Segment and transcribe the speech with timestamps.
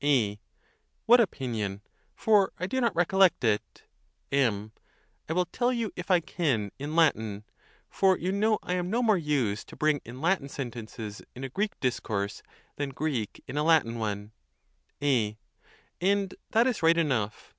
[0.03, 0.39] A;
[1.05, 1.81] What opinion?
[2.15, 3.83] for I do not recollect it.
[4.31, 4.71] M.
[5.27, 7.43] J will tell you if I can in Latin;
[7.87, 11.49] for you know I am no more used to bring in Latin sentences in a
[11.49, 12.41] Greek dis course
[12.77, 14.31] than Greek in a Latin one,;
[15.03, 15.37] A,
[16.01, 17.49] And thatis right enough.